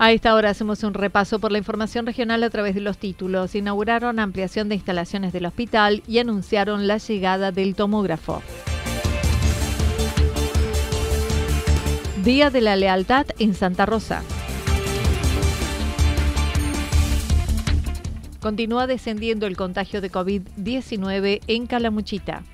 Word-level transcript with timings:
A 0.00 0.12
esta 0.12 0.36
hora 0.36 0.50
hacemos 0.50 0.84
un 0.84 0.94
repaso 0.94 1.40
por 1.40 1.50
la 1.50 1.58
información 1.58 2.06
regional 2.06 2.44
a 2.44 2.50
través 2.50 2.76
de 2.76 2.80
los 2.80 2.98
títulos. 2.98 3.56
Inauguraron 3.56 4.20
ampliación 4.20 4.68
de 4.68 4.76
instalaciones 4.76 5.32
del 5.32 5.44
hospital 5.44 6.04
y 6.06 6.20
anunciaron 6.20 6.86
la 6.86 6.98
llegada 6.98 7.50
del 7.50 7.74
tomógrafo. 7.74 8.40
Día 12.22 12.50
de 12.50 12.60
la 12.60 12.76
Lealtad 12.76 13.26
en 13.40 13.54
Santa 13.54 13.86
Rosa. 13.86 14.22
Continúa 18.38 18.86
descendiendo 18.86 19.48
el 19.48 19.56
contagio 19.56 20.00
de 20.00 20.12
COVID-19 20.12 21.40
en 21.48 21.66
Calamuchita. 21.66 22.44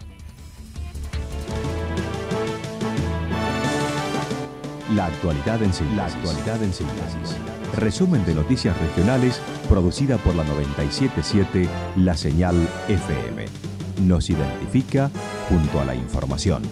La 4.94 5.06
actualidad 5.06 5.60
en 5.60 5.72
síntesis. 5.72 5.96
La 5.96 6.06
actualidad 6.06 6.62
en 6.62 6.72
síntesis. 6.72 7.36
Resumen 7.74 8.24
de 8.24 8.34
noticias 8.34 8.78
regionales 8.80 9.40
producida 9.68 10.18
por 10.18 10.36
la 10.36 10.44
977 10.44 11.68
La 11.96 12.16
Señal 12.16 12.54
FM. 12.88 13.46
Nos 14.02 14.30
identifica 14.30 15.10
junto 15.48 15.80
a 15.80 15.84
la 15.84 15.96
información. 15.96 16.62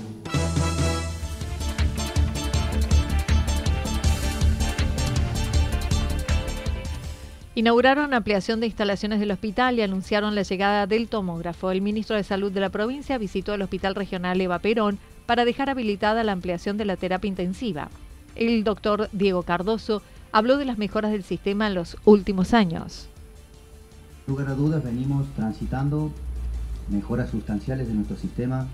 Inauguraron 7.56 8.14
ampliación 8.14 8.60
de 8.60 8.66
instalaciones 8.66 9.18
del 9.18 9.32
hospital 9.32 9.78
y 9.78 9.82
anunciaron 9.82 10.36
la 10.36 10.42
llegada 10.42 10.86
del 10.86 11.08
tomógrafo. 11.08 11.72
El 11.72 11.82
ministro 11.82 12.14
de 12.14 12.22
Salud 12.22 12.52
de 12.52 12.60
la 12.60 12.70
provincia 12.70 13.18
visitó 13.18 13.54
el 13.54 13.62
Hospital 13.62 13.96
Regional 13.96 14.40
Eva 14.40 14.60
Perón 14.60 15.00
para 15.26 15.44
dejar 15.44 15.70
habilitada 15.70 16.24
la 16.24 16.32
ampliación 16.32 16.76
de 16.76 16.84
la 16.84 16.96
terapia 16.96 17.28
intensiva. 17.28 17.90
El 18.34 18.64
doctor 18.64 19.08
Diego 19.12 19.42
Cardoso 19.42 20.02
habló 20.32 20.56
de 20.56 20.64
las 20.64 20.78
mejoras 20.78 21.12
del 21.12 21.22
sistema 21.22 21.66
en 21.66 21.74
los 21.74 21.98
últimos 22.04 22.54
años. 22.54 23.08
Sin 24.24 24.34
lugar 24.34 24.48
a 24.48 24.54
dudas, 24.54 24.82
venimos 24.82 25.26
transitando 25.36 26.10
mejoras 26.90 27.30
sustanciales 27.30 27.88
de 27.88 27.94
nuestro 27.94 28.16
sistema. 28.16 28.66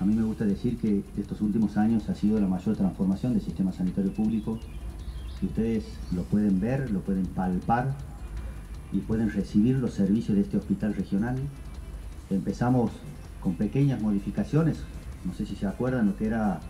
A 0.00 0.04
mí 0.04 0.14
me 0.14 0.22
gusta 0.22 0.44
decir 0.44 0.78
que 0.78 1.02
estos 1.16 1.40
últimos 1.40 1.76
años 1.76 2.08
ha 2.08 2.14
sido 2.14 2.40
la 2.40 2.48
mayor 2.48 2.76
transformación 2.76 3.34
del 3.34 3.42
sistema 3.42 3.72
sanitario 3.72 4.12
público. 4.12 4.58
Si 5.38 5.46
ustedes 5.46 5.84
lo 6.12 6.22
pueden 6.24 6.58
ver, 6.58 6.90
lo 6.90 7.00
pueden 7.00 7.26
palpar 7.26 7.94
y 8.92 8.98
pueden 8.98 9.30
recibir 9.30 9.76
los 9.76 9.94
servicios 9.94 10.36
de 10.36 10.42
este 10.42 10.56
hospital 10.56 10.94
regional. 10.94 11.36
Empezamos 12.28 12.90
con 13.40 13.54
pequeñas 13.54 14.00
modificaciones, 14.00 14.78
no 15.24 15.32
sé 15.34 15.46
si 15.46 15.54
se 15.54 15.66
acuerdan 15.66 16.06
lo 16.06 16.16
que 16.16 16.26
era 16.26 16.60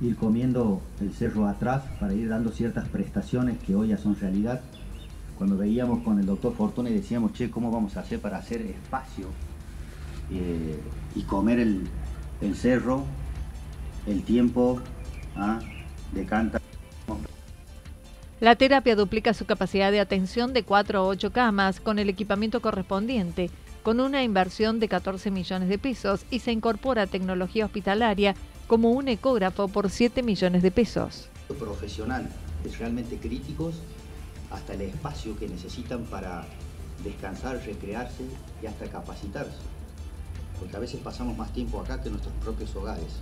ir 0.00 0.16
comiendo 0.16 0.80
el 1.00 1.12
cerro 1.12 1.46
atrás 1.46 1.82
para 1.98 2.14
ir 2.14 2.28
dando 2.28 2.50
ciertas 2.50 2.88
prestaciones 2.88 3.58
que 3.58 3.74
hoy 3.74 3.88
ya 3.88 3.98
son 3.98 4.16
realidad. 4.16 4.60
Cuando 5.36 5.56
veíamos 5.56 6.02
con 6.02 6.18
el 6.18 6.26
doctor 6.26 6.54
Fortuna 6.54 6.90
y 6.90 6.94
decíamos, 6.94 7.32
che, 7.32 7.50
¿cómo 7.50 7.70
vamos 7.70 7.96
a 7.96 8.00
hacer 8.00 8.20
para 8.20 8.38
hacer 8.38 8.62
espacio 8.62 9.28
eh, 10.30 10.78
y 11.14 11.22
comer 11.22 11.60
el, 11.60 11.88
cerro, 12.54 13.04
el 14.06 14.22
tiempo 14.22 14.80
¿ah? 15.36 15.60
de 16.12 16.24
canta? 16.26 16.60
La 18.40 18.54
terapia 18.54 18.94
duplica 18.94 19.34
su 19.34 19.46
capacidad 19.46 19.90
de 19.90 19.98
atención 19.98 20.52
de 20.52 20.62
4 20.62 21.00
a 21.00 21.02
8 21.02 21.32
camas 21.32 21.80
con 21.80 21.98
el 21.98 22.08
equipamiento 22.08 22.60
correspondiente, 22.60 23.50
con 23.82 23.98
una 23.98 24.22
inversión 24.22 24.78
de 24.78 24.86
14 24.86 25.32
millones 25.32 25.68
de 25.68 25.78
pesos 25.78 26.24
y 26.30 26.38
se 26.38 26.52
incorpora 26.52 27.08
tecnología 27.08 27.64
hospitalaria 27.64 28.36
como 28.68 28.90
un 28.90 29.08
ecógrafo 29.08 29.66
por 29.66 29.90
7 29.90 30.22
millones 30.22 30.62
de 30.62 30.70
pesos. 30.70 31.28
Profesional, 31.58 32.28
es 32.64 32.78
realmente 32.78 33.16
críticos 33.16 33.76
hasta 34.50 34.74
el 34.74 34.82
espacio 34.82 35.36
que 35.38 35.48
necesitan 35.48 36.04
para 36.04 36.44
descansar, 37.02 37.60
recrearse 37.64 38.24
y 38.62 38.66
hasta 38.66 38.86
capacitarse. 38.86 39.56
Porque 40.58 40.76
a 40.76 40.80
veces 40.80 41.00
pasamos 41.00 41.36
más 41.36 41.52
tiempo 41.52 41.80
acá 41.80 42.02
que 42.02 42.08
en 42.08 42.14
nuestros 42.14 42.34
propios 42.36 42.76
hogares. 42.76 43.16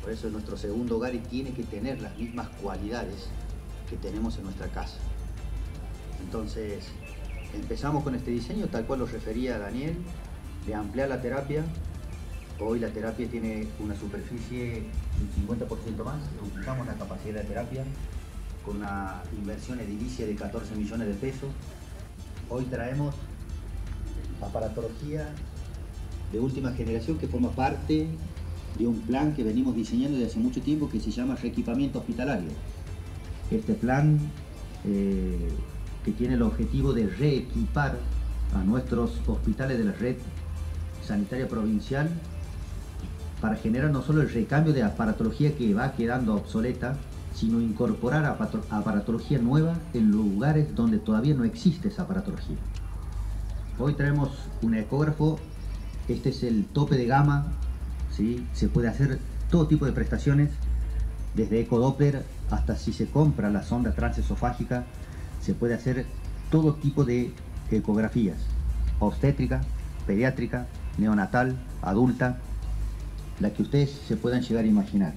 Por 0.00 0.12
eso 0.12 0.28
es 0.28 0.32
nuestro 0.32 0.56
segundo 0.56 0.96
hogar 0.96 1.14
y 1.16 1.18
tiene 1.18 1.52
que 1.52 1.64
tener 1.64 2.00
las 2.00 2.16
mismas 2.16 2.48
cualidades 2.62 3.26
que 3.88 3.96
tenemos 3.96 4.38
en 4.38 4.44
nuestra 4.44 4.68
casa. 4.68 4.98
Entonces, 6.22 6.84
empezamos 7.54 8.04
con 8.04 8.14
este 8.14 8.30
diseño, 8.30 8.68
tal 8.68 8.86
cual 8.86 9.00
lo 9.00 9.06
refería 9.06 9.58
Daniel, 9.58 9.96
de 10.64 10.74
ampliar 10.74 11.08
la 11.08 11.20
terapia 11.20 11.64
Hoy 12.62 12.78
la 12.78 12.88
terapia 12.88 13.26
tiene 13.26 13.66
una 13.78 13.98
superficie 13.98 14.82
un 15.18 15.48
50% 15.48 16.04
más, 16.04 16.18
duplicamos 16.42 16.86
la 16.86 16.92
capacidad 16.92 17.40
de 17.40 17.48
terapia 17.48 17.84
con 18.66 18.76
una 18.76 19.22
inversión 19.34 19.80
edilicia 19.80 20.26
de 20.26 20.34
14 20.34 20.76
millones 20.76 21.08
de 21.08 21.14
pesos. 21.14 21.48
Hoy 22.50 22.64
traemos 22.64 23.14
aparatología 24.42 25.30
de 26.32 26.38
última 26.38 26.72
generación 26.72 27.16
que 27.16 27.28
forma 27.28 27.50
parte 27.50 28.08
de 28.78 28.86
un 28.86 29.00
plan 29.00 29.34
que 29.34 29.42
venimos 29.42 29.74
diseñando 29.74 30.18
desde 30.18 30.32
hace 30.32 30.38
mucho 30.38 30.60
tiempo 30.60 30.90
que 30.90 31.00
se 31.00 31.10
llama 31.10 31.36
reequipamiento 31.36 32.00
hospitalario. 32.00 32.50
Este 33.50 33.72
plan 33.72 34.18
eh, 34.84 35.48
que 36.04 36.12
tiene 36.12 36.34
el 36.34 36.42
objetivo 36.42 36.92
de 36.92 37.06
reequipar 37.06 37.96
a 38.54 38.58
nuestros 38.64 39.12
hospitales 39.26 39.78
de 39.78 39.84
la 39.84 39.92
red 39.92 40.16
sanitaria 41.02 41.48
provincial 41.48 42.10
para 43.40 43.56
generar 43.56 43.90
no 43.90 44.02
solo 44.02 44.22
el 44.22 44.30
recambio 44.30 44.72
de 44.72 44.82
aparatología 44.82 45.56
que 45.56 45.72
va 45.74 45.92
quedando 45.92 46.34
obsoleta, 46.34 46.96
sino 47.34 47.60
incorporar 47.60 48.24
aparatología 48.24 49.38
nueva 49.38 49.74
en 49.94 50.10
lugares 50.10 50.74
donde 50.74 50.98
todavía 50.98 51.34
no 51.34 51.44
existe 51.44 51.88
esa 51.88 52.02
aparatología. 52.02 52.56
Hoy 53.78 53.94
traemos 53.94 54.30
un 54.62 54.74
ecógrafo, 54.74 55.38
este 56.08 56.30
es 56.30 56.42
el 56.42 56.66
tope 56.66 56.96
de 56.96 57.06
gama, 57.06 57.46
¿sí? 58.14 58.46
se 58.52 58.68
puede 58.68 58.88
hacer 58.88 59.18
todo 59.50 59.66
tipo 59.66 59.86
de 59.86 59.92
prestaciones, 59.92 60.50
desde 61.34 61.60
ecodoppler 61.60 62.24
hasta 62.50 62.76
si 62.76 62.92
se 62.92 63.06
compra 63.06 63.50
la 63.50 63.62
sonda 63.62 63.92
transesofágica, 63.92 64.84
se 65.40 65.54
puede 65.54 65.74
hacer 65.74 66.04
todo 66.50 66.74
tipo 66.74 67.04
de 67.04 67.32
ecografías, 67.70 68.36
obstétrica, 68.98 69.62
pediátrica, 70.06 70.66
neonatal, 70.98 71.56
adulta, 71.82 72.38
la 73.40 73.50
que 73.50 73.62
ustedes 73.62 73.90
se 74.06 74.16
puedan 74.16 74.42
llegar 74.42 74.64
a 74.64 74.68
imaginar, 74.68 75.14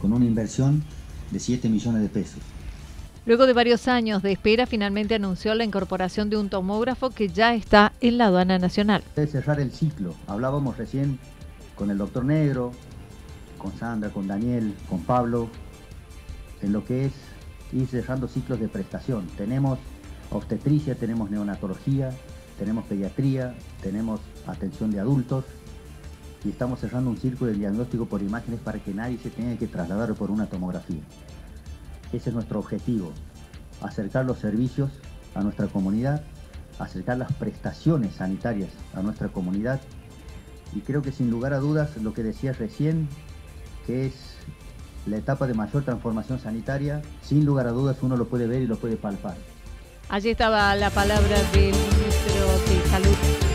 con 0.00 0.12
una 0.12 0.24
inversión 0.24 0.84
de 1.30 1.40
7 1.40 1.68
millones 1.68 2.02
de 2.02 2.08
pesos. 2.08 2.40
Luego 3.24 3.46
de 3.46 3.54
varios 3.54 3.88
años 3.88 4.22
de 4.22 4.30
espera, 4.30 4.66
finalmente 4.66 5.16
anunció 5.16 5.52
la 5.54 5.64
incorporación 5.64 6.30
de 6.30 6.36
un 6.36 6.48
tomógrafo 6.48 7.10
que 7.10 7.28
ya 7.28 7.54
está 7.54 7.92
en 8.00 8.18
la 8.18 8.26
aduana 8.26 8.58
nacional. 8.58 9.02
De 9.16 9.26
cerrar 9.26 9.58
el 9.58 9.72
ciclo, 9.72 10.14
hablábamos 10.28 10.76
recién 10.76 11.18
con 11.74 11.90
el 11.90 11.98
doctor 11.98 12.24
Negro, 12.24 12.70
con 13.58 13.76
Sandra, 13.76 14.10
con 14.10 14.28
Daniel, 14.28 14.74
con 14.88 15.02
Pablo, 15.02 15.48
en 16.62 16.72
lo 16.72 16.84
que 16.84 17.06
es 17.06 17.12
ir 17.72 17.88
cerrando 17.88 18.28
ciclos 18.28 18.60
de 18.60 18.68
prestación. 18.68 19.26
Tenemos 19.36 19.80
obstetricia, 20.30 20.94
tenemos 20.94 21.28
neonatología, 21.28 22.10
tenemos 22.58 22.84
pediatría, 22.84 23.54
tenemos 23.82 24.20
atención 24.46 24.92
de 24.92 25.00
adultos 25.00 25.44
y 26.46 26.50
estamos 26.50 26.78
cerrando 26.78 27.10
un 27.10 27.16
círculo 27.16 27.50
de 27.50 27.58
diagnóstico 27.58 28.06
por 28.06 28.22
imágenes 28.22 28.60
para 28.60 28.78
que 28.78 28.94
nadie 28.94 29.18
se 29.18 29.30
tenga 29.30 29.58
que 29.58 29.66
trasladar 29.66 30.14
por 30.14 30.30
una 30.30 30.46
tomografía. 30.46 31.00
Ese 32.12 32.30
es 32.30 32.34
nuestro 32.34 32.60
objetivo, 32.60 33.10
acercar 33.82 34.24
los 34.24 34.38
servicios 34.38 34.90
a 35.34 35.42
nuestra 35.42 35.66
comunidad, 35.66 36.22
acercar 36.78 37.18
las 37.18 37.32
prestaciones 37.32 38.14
sanitarias 38.14 38.70
a 38.94 39.02
nuestra 39.02 39.28
comunidad 39.28 39.80
y 40.72 40.80
creo 40.80 41.02
que 41.02 41.10
sin 41.10 41.30
lugar 41.30 41.52
a 41.52 41.58
dudas 41.58 41.96
lo 41.96 42.14
que 42.14 42.22
decías 42.22 42.58
recién, 42.58 43.08
que 43.86 44.06
es 44.06 44.14
la 45.06 45.16
etapa 45.16 45.48
de 45.48 45.54
mayor 45.54 45.84
transformación 45.84 46.38
sanitaria, 46.38 47.02
sin 47.22 47.44
lugar 47.44 47.66
a 47.66 47.72
dudas 47.72 47.96
uno 48.02 48.16
lo 48.16 48.28
puede 48.28 48.46
ver 48.46 48.62
y 48.62 48.66
lo 48.68 48.76
puede 48.76 48.96
palpar. 48.96 49.36
Allí 50.08 50.30
estaba 50.30 50.76
la 50.76 50.90
palabra 50.90 51.42
del 51.52 51.72
ministro 51.72 52.58
de 52.68 52.88
Salud. 52.88 53.45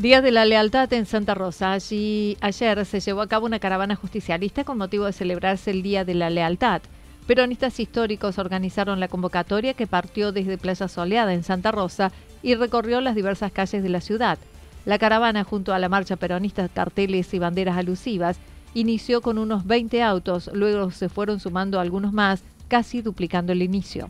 Día 0.00 0.22
de 0.22 0.30
la 0.30 0.46
Lealtad 0.46 0.90
en 0.94 1.04
Santa 1.04 1.34
Rosa. 1.34 1.72
Allí 1.72 2.38
ayer 2.40 2.86
se 2.86 3.00
llevó 3.00 3.20
a 3.20 3.26
cabo 3.26 3.44
una 3.44 3.58
caravana 3.58 3.96
justicialista 3.96 4.64
con 4.64 4.78
motivo 4.78 5.04
de 5.04 5.12
celebrarse 5.12 5.72
el 5.72 5.82
Día 5.82 6.06
de 6.06 6.14
la 6.14 6.30
Lealtad. 6.30 6.80
Peronistas 7.26 7.78
históricos 7.78 8.38
organizaron 8.38 8.98
la 8.98 9.08
convocatoria 9.08 9.74
que 9.74 9.86
partió 9.86 10.32
desde 10.32 10.56
Playa 10.56 10.88
Soleada 10.88 11.34
en 11.34 11.44
Santa 11.44 11.70
Rosa 11.70 12.12
y 12.42 12.54
recorrió 12.54 13.02
las 13.02 13.14
diversas 13.14 13.52
calles 13.52 13.82
de 13.82 13.90
la 13.90 14.00
ciudad. 14.00 14.38
La 14.86 14.98
caravana, 14.98 15.44
junto 15.44 15.74
a 15.74 15.78
la 15.78 15.90
marcha 15.90 16.16
peronista, 16.16 16.66
carteles 16.70 17.34
y 17.34 17.38
banderas 17.38 17.76
alusivas, 17.76 18.38
inició 18.72 19.20
con 19.20 19.36
unos 19.36 19.66
20 19.66 20.02
autos, 20.02 20.48
luego 20.54 20.90
se 20.92 21.10
fueron 21.10 21.40
sumando 21.40 21.78
algunos 21.78 22.14
más, 22.14 22.42
casi 22.68 23.02
duplicando 23.02 23.52
el 23.52 23.60
inicio. 23.60 24.08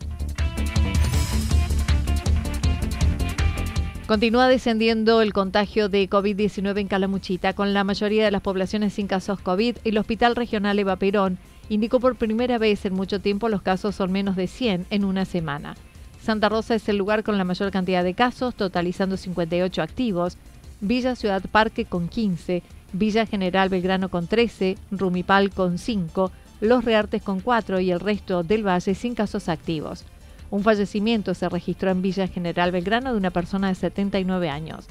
Continúa 4.11 4.49
descendiendo 4.49 5.21
el 5.21 5.31
contagio 5.31 5.87
de 5.87 6.09
COVID-19 6.09 6.81
en 6.81 6.89
Calamuchita, 6.89 7.53
con 7.53 7.73
la 7.73 7.85
mayoría 7.85 8.25
de 8.25 8.31
las 8.31 8.41
poblaciones 8.41 8.91
sin 8.91 9.07
casos 9.07 9.39
COVID. 9.39 9.77
El 9.85 9.97
Hospital 9.97 10.35
Regional 10.35 10.77
Eva 10.77 10.97
Perón 10.97 11.37
indicó 11.69 12.01
por 12.01 12.17
primera 12.17 12.57
vez 12.57 12.83
en 12.83 12.93
mucho 12.93 13.21
tiempo 13.21 13.47
los 13.47 13.61
casos 13.61 13.95
son 13.95 14.11
menos 14.11 14.35
de 14.35 14.47
100 14.47 14.87
en 14.89 15.05
una 15.05 15.23
semana. 15.23 15.77
Santa 16.21 16.49
Rosa 16.49 16.75
es 16.75 16.89
el 16.89 16.97
lugar 16.97 17.23
con 17.23 17.37
la 17.37 17.45
mayor 17.45 17.71
cantidad 17.71 18.03
de 18.03 18.13
casos, 18.13 18.53
totalizando 18.53 19.15
58 19.15 19.81
activos, 19.81 20.37
Villa 20.81 21.15
Ciudad 21.15 21.41
Parque 21.49 21.85
con 21.85 22.09
15, 22.09 22.63
Villa 22.91 23.25
General 23.25 23.69
Belgrano 23.69 24.09
con 24.09 24.27
13, 24.27 24.77
Rumipal 24.91 25.51
con 25.51 25.77
5, 25.77 26.33
Los 26.59 26.83
Reartes 26.83 27.23
con 27.23 27.39
4 27.39 27.79
y 27.79 27.91
el 27.91 28.01
resto 28.01 28.43
del 28.43 28.67
valle 28.67 28.93
sin 28.93 29.15
casos 29.15 29.47
activos. 29.47 30.03
Un 30.51 30.63
fallecimiento 30.63 31.33
se 31.33 31.47
registró 31.47 31.91
en 31.91 32.01
Villa 32.01 32.27
General 32.27 32.71
Belgrano 32.71 33.13
de 33.13 33.17
una 33.17 33.31
persona 33.31 33.69
de 33.69 33.75
79 33.75 34.49
años. 34.49 34.85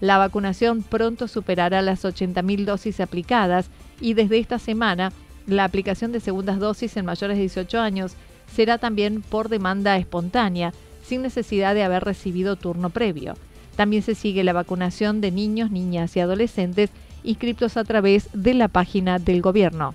La 0.00 0.16
vacunación 0.16 0.82
pronto 0.82 1.28
superará 1.28 1.82
las 1.82 2.04
80.000 2.04 2.64
dosis 2.64 3.00
aplicadas 3.00 3.68
y 4.00 4.14
desde 4.14 4.38
esta 4.38 4.58
semana 4.58 5.12
la 5.46 5.64
aplicación 5.64 6.12
de 6.12 6.20
segundas 6.20 6.60
dosis 6.60 6.96
en 6.96 7.04
mayores 7.04 7.36
de 7.36 7.42
18 7.42 7.80
años 7.80 8.12
será 8.54 8.78
también 8.78 9.20
por 9.20 9.48
demanda 9.48 9.96
espontánea, 9.96 10.72
sin 11.04 11.22
necesidad 11.22 11.74
de 11.74 11.82
haber 11.82 12.04
recibido 12.04 12.56
turno 12.56 12.90
previo. 12.90 13.34
También 13.76 14.02
se 14.02 14.14
sigue 14.14 14.44
la 14.44 14.52
vacunación 14.52 15.20
de 15.20 15.32
niños, 15.32 15.70
niñas 15.70 16.16
y 16.16 16.20
adolescentes 16.20 16.90
inscritos 17.24 17.76
a 17.76 17.84
través 17.84 18.28
de 18.32 18.54
la 18.54 18.68
página 18.68 19.18
del 19.18 19.42
gobierno. 19.42 19.94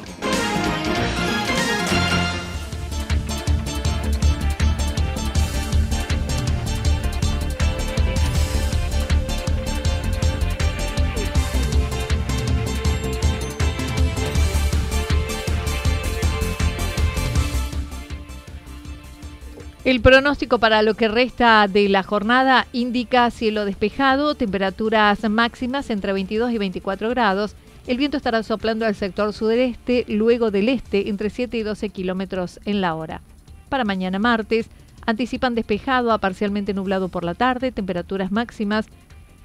El 19.83 19.99
pronóstico 19.99 20.59
para 20.59 20.83
lo 20.83 20.93
que 20.93 21.07
resta 21.07 21.67
de 21.67 21.89
la 21.89 22.03
jornada 22.03 22.67
indica 22.71 23.31
cielo 23.31 23.65
despejado, 23.65 24.35
temperaturas 24.35 25.27
máximas 25.27 25.89
entre 25.89 26.13
22 26.13 26.51
y 26.51 26.59
24 26.59 27.09
grados. 27.09 27.55
El 27.87 27.97
viento 27.97 28.15
estará 28.15 28.43
soplando 28.43 28.85
al 28.85 28.93
sector 28.93 29.33
sudeste, 29.33 30.05
luego 30.07 30.51
del 30.51 30.69
este, 30.69 31.09
entre 31.09 31.31
7 31.31 31.57
y 31.57 31.63
12 31.63 31.89
kilómetros 31.89 32.59
en 32.65 32.79
la 32.79 32.93
hora. 32.93 33.23
Para 33.69 33.83
mañana 33.83 34.19
martes, 34.19 34.69
anticipan 35.07 35.55
despejado 35.55 36.11
a 36.11 36.19
parcialmente 36.19 36.75
nublado 36.75 37.09
por 37.09 37.23
la 37.23 37.33
tarde, 37.33 37.71
temperaturas 37.71 38.31
máximas 38.31 38.85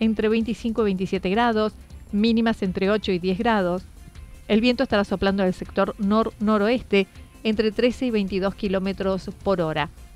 entre 0.01 0.29
25 0.29 0.83
y 0.83 0.85
27 0.85 1.31
grados, 1.31 1.73
mínimas 2.13 2.63
entre 2.63 2.91
8 2.91 3.13
y 3.13 3.19
10 3.19 3.39
grados. 3.39 3.85
El 4.49 4.61
viento 4.61 4.83
estará 4.83 5.05
soplando 5.05 5.43
al 5.43 5.55
sector 5.55 5.95
nor-noroeste 5.97 7.07
entre 7.43 7.73
13 7.73 8.05
y 8.05 8.11
22 8.11 8.55
kilómetros 8.55 9.31
por 9.43 9.63
hora. 9.63 9.89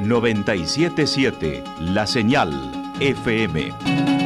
977 0.00 1.64
La 1.80 2.06
Señal 2.06 2.52
FM. 3.00 4.17